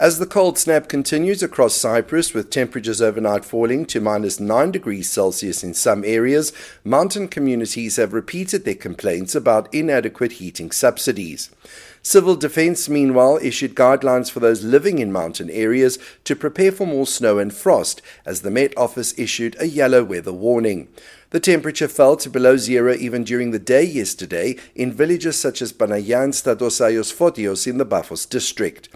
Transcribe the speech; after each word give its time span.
As 0.00 0.18
the 0.18 0.26
cold 0.26 0.58
snap 0.58 0.88
continues 0.88 1.40
across 1.40 1.76
Cyprus, 1.76 2.34
with 2.34 2.50
temperatures 2.50 3.00
overnight 3.00 3.44
falling 3.44 3.86
to 3.86 4.00
minus 4.00 4.40
9 4.40 4.72
degrees 4.72 5.08
Celsius 5.08 5.62
in 5.62 5.72
some 5.72 6.02
areas, 6.04 6.52
mountain 6.82 7.28
communities 7.28 7.94
have 7.94 8.12
repeated 8.12 8.64
their 8.64 8.74
complaints 8.74 9.36
about 9.36 9.72
inadequate 9.72 10.32
heating 10.32 10.72
subsidies. 10.72 11.48
Civil 12.02 12.34
Defence, 12.34 12.88
meanwhile, 12.88 13.38
issued 13.40 13.76
guidelines 13.76 14.28
for 14.28 14.40
those 14.40 14.64
living 14.64 14.98
in 14.98 15.12
mountain 15.12 15.48
areas 15.48 15.96
to 16.24 16.34
prepare 16.34 16.72
for 16.72 16.88
more 16.88 17.06
snow 17.06 17.38
and 17.38 17.54
frost, 17.54 18.02
as 18.26 18.42
the 18.42 18.50
Met 18.50 18.76
Office 18.76 19.16
issued 19.16 19.54
a 19.60 19.68
yellow 19.68 20.02
weather 20.02 20.32
warning. 20.32 20.88
The 21.30 21.38
temperature 21.38 21.88
fell 21.88 22.16
to 22.16 22.28
below 22.28 22.56
zero 22.56 22.94
even 22.94 23.22
during 23.22 23.52
the 23.52 23.60
day 23.60 23.84
yesterday 23.84 24.56
in 24.74 24.92
villages 24.92 25.38
such 25.38 25.62
as 25.62 25.72
Panagia 25.72 26.24
and 26.24 26.32
Statos-Agios 26.32 27.14
Fotios 27.14 27.68
in 27.68 27.78
the 27.78 27.86
Paphos 27.86 28.26
district. 28.26 28.88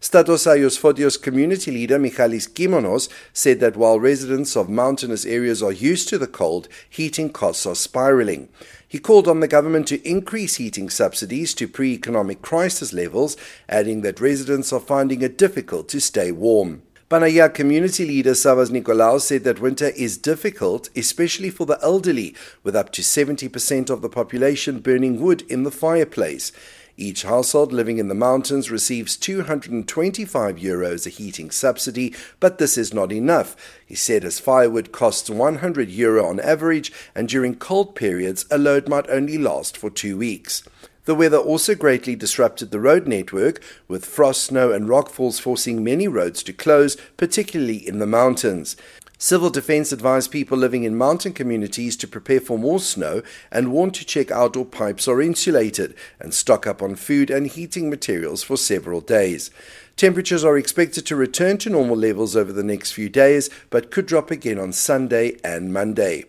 Statos-Agios 0.00 0.78
Fotios 0.78 1.20
community 1.20 1.70
leader 1.70 1.98
Michalis 1.98 2.46
Kimonos 2.46 3.08
said 3.32 3.60
that 3.60 3.76
while 3.76 3.98
residents 3.98 4.54
of 4.54 4.68
mountainous 4.68 5.24
areas 5.24 5.62
are 5.62 5.72
used 5.72 6.08
to 6.08 6.18
the 6.18 6.26
cold, 6.26 6.68
heating 6.88 7.30
costs 7.30 7.64
are 7.64 7.74
spiraling. 7.74 8.50
He 8.86 8.98
called 8.98 9.26
on 9.26 9.40
the 9.40 9.48
government 9.48 9.88
to 9.88 10.08
increase 10.08 10.56
heating 10.56 10.90
subsidies 10.90 11.54
to 11.54 11.66
pre 11.66 11.94
economic 11.94 12.42
crisis 12.42 12.92
levels, 12.92 13.38
adding 13.70 14.02
that 14.02 14.20
residents 14.20 14.70
are 14.70 14.80
finding 14.80 15.22
it 15.22 15.38
difficult 15.38 15.88
to 15.88 16.00
stay 16.00 16.30
warm. 16.30 16.82
Panagia 17.08 17.54
community 17.54 18.04
leader 18.04 18.32
Savas 18.32 18.70
Nicolaou 18.70 19.20
said 19.20 19.44
that 19.44 19.60
winter 19.60 19.90
is 19.96 20.18
difficult, 20.18 20.90
especially 20.96 21.50
for 21.50 21.64
the 21.64 21.78
elderly, 21.80 22.34
with 22.64 22.76
up 22.76 22.90
to 22.92 23.00
70% 23.00 23.90
of 23.90 24.02
the 24.02 24.08
population 24.08 24.80
burning 24.80 25.20
wood 25.20 25.42
in 25.48 25.62
the 25.62 25.70
fireplace. 25.70 26.52
Each 26.98 27.24
household 27.24 27.74
living 27.74 27.98
in 27.98 28.08
the 28.08 28.14
mountains 28.14 28.70
receives 28.70 29.18
225 29.18 30.56
euros 30.56 31.06
a 31.06 31.10
heating 31.10 31.50
subsidy, 31.50 32.14
but 32.40 32.56
this 32.56 32.78
is 32.78 32.94
not 32.94 33.12
enough. 33.12 33.54
He 33.84 33.94
said 33.94 34.24
as 34.24 34.40
firewood 34.40 34.92
costs 34.92 35.28
100 35.28 35.90
euro 35.90 36.24
on 36.24 36.40
average, 36.40 36.90
and 37.14 37.28
during 37.28 37.56
cold 37.56 37.94
periods, 37.94 38.46
a 38.50 38.56
load 38.56 38.88
might 38.88 39.10
only 39.10 39.36
last 39.36 39.76
for 39.76 39.90
two 39.90 40.16
weeks. 40.16 40.62
The 41.04 41.14
weather 41.14 41.36
also 41.36 41.74
greatly 41.74 42.16
disrupted 42.16 42.70
the 42.70 42.80
road 42.80 43.06
network, 43.06 43.62
with 43.86 44.06
frost, 44.06 44.44
snow, 44.44 44.72
and 44.72 44.88
rockfalls 44.88 45.38
forcing 45.38 45.84
many 45.84 46.08
roads 46.08 46.42
to 46.44 46.52
close, 46.54 46.96
particularly 47.18 47.76
in 47.76 47.98
the 47.98 48.06
mountains. 48.06 48.74
Civil 49.18 49.48
Defense 49.48 49.92
advised 49.92 50.30
people 50.30 50.58
living 50.58 50.84
in 50.84 50.94
mountain 50.94 51.32
communities 51.32 51.96
to 51.96 52.06
prepare 52.06 52.38
for 52.38 52.58
more 52.58 52.78
snow 52.78 53.22
and 53.50 53.72
warned 53.72 53.94
to 53.94 54.04
check 54.04 54.30
outdoor 54.30 54.66
pipes 54.66 55.08
are 55.08 55.22
insulated 55.22 55.94
and 56.20 56.34
stock 56.34 56.66
up 56.66 56.82
on 56.82 56.96
food 56.96 57.30
and 57.30 57.46
heating 57.46 57.88
materials 57.88 58.42
for 58.42 58.58
several 58.58 59.00
days. 59.00 59.50
Temperatures 59.96 60.44
are 60.44 60.58
expected 60.58 61.06
to 61.06 61.16
return 61.16 61.56
to 61.56 61.70
normal 61.70 61.96
levels 61.96 62.36
over 62.36 62.52
the 62.52 62.62
next 62.62 62.92
few 62.92 63.08
days, 63.08 63.48
but 63.70 63.90
could 63.90 64.04
drop 64.04 64.30
again 64.30 64.58
on 64.58 64.70
Sunday 64.70 65.38
and 65.42 65.72
Monday. 65.72 66.26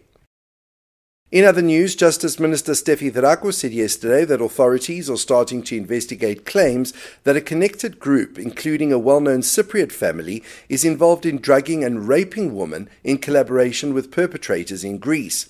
In 1.30 1.44
other 1.44 1.61
news, 1.61 1.94
Justice 1.94 2.39
Minister 2.39 2.72
Steffi 2.72 3.11
Drakos 3.11 3.56
said 3.56 3.73
yesterday 3.73 4.23
that 4.23 4.39
authorities 4.39 5.09
are 5.09 5.17
starting 5.17 5.61
to 5.64 5.75
investigate 5.75 6.45
claims 6.45 6.94
that 7.25 7.36
a 7.36 7.42
connected 7.42 8.00
group, 8.00 8.39
including 8.39 8.94
a 8.94 8.97
well 8.97 9.19
known 9.19 9.42
Cypriot 9.42 9.92
family, 9.92 10.42
is 10.69 10.86
involved 10.86 11.25
in 11.25 11.42
drugging 11.42 11.84
and 11.84 12.08
raping 12.08 12.56
women 12.56 12.89
in 13.03 13.17
collaboration 13.17 13.94
with 13.94 14.09
perpetrators 14.09 14.86
in 14.86 15.00
Greece. 15.00 15.50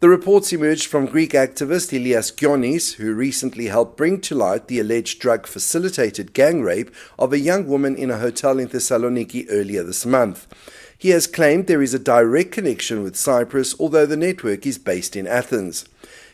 The 0.00 0.08
reports 0.08 0.52
emerged 0.52 0.86
from 0.86 1.06
Greek 1.06 1.32
activist 1.32 1.92
Elias 1.92 2.30
Gionis, 2.30 2.94
who 2.94 3.12
recently 3.12 3.66
helped 3.66 3.96
bring 3.96 4.20
to 4.20 4.36
light 4.36 4.68
the 4.68 4.78
alleged 4.78 5.18
drug 5.18 5.44
facilitated 5.44 6.34
gang 6.34 6.62
rape 6.62 6.94
of 7.18 7.32
a 7.32 7.40
young 7.40 7.66
woman 7.66 7.96
in 7.96 8.08
a 8.08 8.18
hotel 8.18 8.60
in 8.60 8.68
Thessaloniki 8.68 9.46
earlier 9.50 9.82
this 9.82 10.06
month. 10.06 10.46
He 10.96 11.08
has 11.08 11.26
claimed 11.26 11.66
there 11.66 11.82
is 11.82 11.94
a 11.94 11.98
direct 11.98 12.52
connection 12.52 13.02
with 13.02 13.16
Cyprus, 13.16 13.74
although 13.80 14.06
the 14.06 14.16
network 14.16 14.66
is 14.66 14.78
based 14.78 15.16
in 15.16 15.26
Athens. 15.26 15.84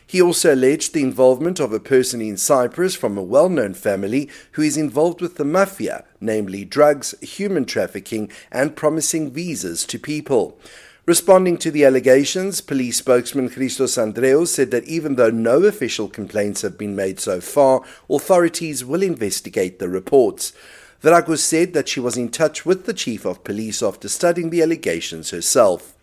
He 0.05 0.21
also 0.21 0.53
alleged 0.53 0.93
the 0.93 1.01
involvement 1.01 1.59
of 1.59 1.73
a 1.73 1.79
person 1.79 2.21
in 2.21 2.37
Cyprus 2.37 2.95
from 2.95 3.17
a 3.17 3.23
well 3.23 3.49
known 3.49 3.73
family 3.73 4.29
who 4.51 4.61
is 4.61 4.77
involved 4.77 5.21
with 5.21 5.37
the 5.37 5.45
mafia, 5.45 6.05
namely 6.21 6.65
drugs, 6.65 7.15
human 7.19 7.65
trafficking, 7.65 8.31
and 8.51 8.75
promising 8.75 9.31
visas 9.31 9.85
to 9.85 9.97
people. 9.97 10.59
Responding 11.07 11.57
to 11.57 11.69
the 11.69 11.85
allegations, 11.85 12.61
police 12.61 12.97
spokesman 12.97 13.49
Christos 13.49 13.95
Andreou 13.95 14.47
said 14.47 14.71
that 14.71 14.85
even 14.85 15.15
though 15.15 15.29
no 15.29 15.61
official 15.63 16.09
complaints 16.09 16.63
have 16.63 16.79
been 16.79 16.95
made 16.95 17.19
so 17.19 17.39
far, 17.39 17.83
authorities 18.09 18.83
will 18.83 19.03
investigate 19.03 19.77
the 19.77 19.87
reports. 19.87 20.51
Drakos 21.03 21.39
said 21.39 21.73
that 21.73 21.87
she 21.87 21.99
was 21.99 22.17
in 22.17 22.29
touch 22.29 22.65
with 22.65 22.87
the 22.87 22.93
chief 22.93 23.23
of 23.23 23.43
police 23.43 23.83
after 23.83 24.09
studying 24.09 24.49
the 24.49 24.63
allegations 24.63 25.29
herself. 25.29 25.95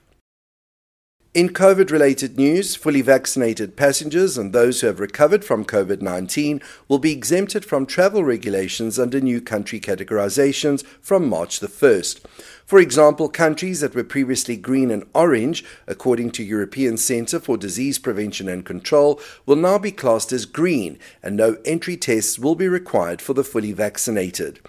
In 1.34 1.48
COVID 1.48 1.90
related 1.90 2.36
news, 2.36 2.76
fully 2.76 3.00
vaccinated 3.00 3.74
passengers 3.74 4.36
and 4.36 4.52
those 4.52 4.82
who 4.82 4.86
have 4.86 5.00
recovered 5.00 5.46
from 5.46 5.64
COVID 5.64 6.02
19 6.02 6.60
will 6.88 6.98
be 6.98 7.10
exempted 7.10 7.64
from 7.64 7.86
travel 7.86 8.22
regulations 8.22 8.98
under 8.98 9.18
new 9.18 9.40
country 9.40 9.80
categorizations 9.80 10.84
from 11.00 11.26
March 11.26 11.60
the 11.60 11.68
1st. 11.68 12.20
For 12.64 12.78
example, 12.78 13.28
countries 13.28 13.80
that 13.80 13.94
were 13.94 14.04
previously 14.04 14.56
green 14.56 14.90
and 14.90 15.04
orange, 15.14 15.64
according 15.86 16.30
to 16.32 16.44
European 16.44 16.96
Centre 16.96 17.40
for 17.40 17.56
Disease 17.56 17.98
Prevention 17.98 18.48
and 18.48 18.64
Control, 18.64 19.20
will 19.44 19.56
now 19.56 19.78
be 19.78 19.92
classed 19.92 20.32
as 20.32 20.46
green, 20.46 20.98
and 21.22 21.36
no 21.36 21.56
entry 21.64 21.96
tests 21.96 22.38
will 22.38 22.54
be 22.54 22.68
required 22.68 23.20
for 23.20 23.34
the 23.34 23.44
fully 23.44 23.72
vaccinated. 23.72 24.60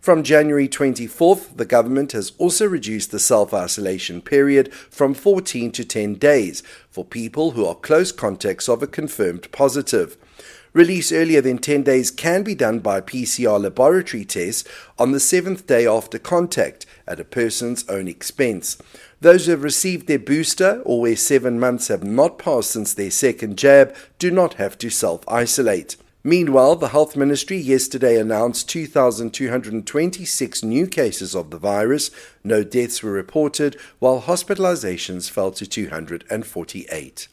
From 0.00 0.22
January 0.22 0.66
24th, 0.66 1.58
the 1.58 1.66
government 1.66 2.12
has 2.12 2.32
also 2.38 2.66
reduced 2.66 3.10
the 3.10 3.18
self 3.18 3.52
isolation 3.52 4.22
period 4.22 4.72
from 4.72 5.12
14 5.12 5.70
to 5.72 5.84
10 5.84 6.14
days 6.14 6.62
for 6.88 7.04
people 7.04 7.50
who 7.50 7.66
are 7.66 7.74
close 7.74 8.10
contacts 8.10 8.66
of 8.66 8.82
a 8.82 8.86
confirmed 8.86 9.52
positive. 9.52 10.16
Release 10.72 11.10
earlier 11.10 11.40
than 11.40 11.58
10 11.58 11.82
days 11.82 12.12
can 12.12 12.44
be 12.44 12.54
done 12.54 12.78
by 12.78 13.00
PCR 13.00 13.60
laboratory 13.60 14.24
tests 14.24 14.62
on 15.00 15.10
the 15.10 15.18
seventh 15.18 15.66
day 15.66 15.84
after 15.84 16.16
contact 16.16 16.86
at 17.08 17.18
a 17.18 17.24
person's 17.24 17.88
own 17.88 18.06
expense. 18.06 18.78
Those 19.20 19.46
who 19.46 19.50
have 19.50 19.64
received 19.64 20.06
their 20.06 20.20
booster 20.20 20.80
or 20.84 21.00
where 21.00 21.16
seven 21.16 21.58
months 21.58 21.88
have 21.88 22.04
not 22.04 22.38
passed 22.38 22.70
since 22.70 22.94
their 22.94 23.10
second 23.10 23.58
jab 23.58 23.92
do 24.20 24.30
not 24.30 24.54
have 24.54 24.78
to 24.78 24.90
self 24.90 25.28
isolate. 25.28 25.96
Meanwhile, 26.22 26.76
the 26.76 26.88
Health 26.88 27.16
Ministry 27.16 27.56
yesterday 27.56 28.20
announced 28.20 28.68
2,226 28.68 30.62
new 30.62 30.86
cases 30.86 31.34
of 31.34 31.50
the 31.50 31.58
virus. 31.58 32.12
No 32.44 32.62
deaths 32.62 33.02
were 33.02 33.10
reported, 33.10 33.76
while 33.98 34.22
hospitalizations 34.22 35.30
fell 35.30 35.50
to 35.52 35.66
248. 35.66 37.28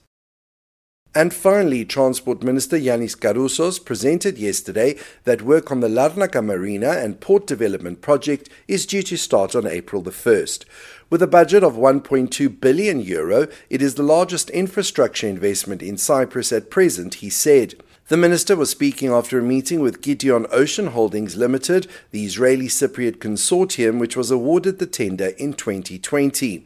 And 1.17 1.33
finally, 1.33 1.83
Transport 1.83 2.44
Minister 2.44 2.78
Yanis 2.78 3.17
Karoussos 3.17 3.83
presented 3.83 4.38
yesterday 4.38 5.00
that 5.23 5.41
work 5.41 5.72
on 5.72 5.79
the 5.79 5.88
Larnaca 5.88 6.45
Marina 6.45 6.91
and 6.91 7.19
Port 7.19 7.47
Development 7.47 8.00
Project 8.01 8.50
is 8.67 8.85
due 8.85 9.01
to 9.01 9.17
start 9.17 9.55
on 9.55 9.66
April 9.66 10.03
the 10.03 10.11
1st. 10.11 10.66
With 11.09 11.23
a 11.23 11.25
budget 11.25 11.63
of 11.63 11.73
1.2 11.73 12.61
billion 12.61 13.00
euro, 13.00 13.47
it 13.67 13.81
is 13.81 13.95
the 13.95 14.03
largest 14.03 14.51
infrastructure 14.51 15.28
investment 15.28 15.81
in 15.81 15.97
Cyprus 15.97 16.51
at 16.51 16.69
present, 16.69 17.16
he 17.16 17.31
said. 17.31 17.73
The 18.09 18.16
minister 18.16 18.55
was 18.55 18.69
speaking 18.69 19.09
after 19.09 19.39
a 19.39 19.44
meeting 19.44 19.79
with 19.79 20.03
Kition 20.03 20.45
Ocean 20.51 20.88
Holdings 20.88 21.35
Limited, 21.35 21.88
the 22.11 22.25
Israeli 22.25 22.67
Cypriot 22.67 23.17
consortium 23.17 23.97
which 23.97 24.16
was 24.16 24.29
awarded 24.29 24.78
the 24.78 24.85
tender 24.85 25.29
in 25.40 25.53
2020. 25.53 26.64